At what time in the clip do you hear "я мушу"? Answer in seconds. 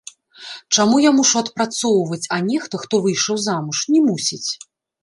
1.03-1.37